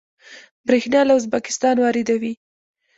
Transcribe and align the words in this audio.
بریښنا 0.65 1.01
له 1.07 1.13
ازبکستان 1.19 1.75
واردوي 1.79 2.33